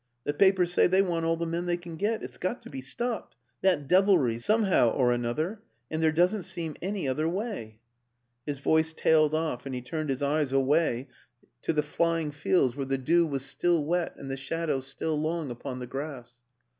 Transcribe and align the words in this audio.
The 0.23 0.33
papers 0.33 0.73
say 0.73 0.87
they 0.87 1.03
want 1.03 1.25
all 1.25 1.37
the 1.37 1.45
men 1.45 1.67
they 1.67 1.77
can 1.77 1.95
get... 1.95 2.23
it's 2.23 2.39
got 2.39 2.63
to 2.63 2.71
be 2.71 2.81
stopped 2.81 3.35
that 3.61 3.87
devilry 3.87 4.39
somehow 4.39 4.89
or 4.89 5.11
another... 5.11 5.61
and 5.91 6.01
there 6.01 6.11
doesn't 6.11 6.41
seem 6.41 6.75
any 6.81 7.07
other 7.07 7.29
way...." 7.29 7.77
His 8.47 8.57
voice 8.57 8.93
tailed 8.93 9.35
off 9.35 9.67
and 9.67 9.75
he 9.75 9.81
turned 9.83 10.09
his 10.09 10.23
eyes 10.23 10.51
away 10.51 11.07
204 11.61 12.03
WILLIAM 12.03 12.17
AN 12.17 12.21
ENGLISHMAN 12.23 12.31
to 12.31 12.31
the 12.31 12.31
flying 12.31 12.31
fields 12.63 12.75
where 12.75 12.85
the 12.87 12.97
dew 12.97 13.27
was 13.27 13.45
still 13.45 13.85
wet 13.85 14.15
and 14.17 14.31
the 14.31 14.37
shadows 14.37 14.87
still 14.87 15.21
long 15.21 15.51
upon 15.51 15.77
the 15.77 15.85
grass. 15.85 16.33